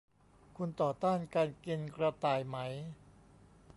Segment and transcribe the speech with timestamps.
[0.57, 2.57] "คุณต่อต้านการกินกระต่ายไหม?"